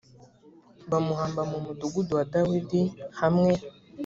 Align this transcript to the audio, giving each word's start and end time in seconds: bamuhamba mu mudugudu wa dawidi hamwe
bamuhamba 0.91 1.41
mu 1.51 1.57
mudugudu 1.65 2.11
wa 2.17 2.23
dawidi 2.33 2.81
hamwe 3.19 3.51